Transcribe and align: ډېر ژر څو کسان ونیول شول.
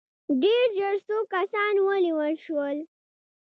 ډېر 0.41 0.65
ژر 0.77 0.95
څو 1.07 1.17
کسان 1.33 1.73
ونیول 1.87 2.33
شول. 2.45 2.77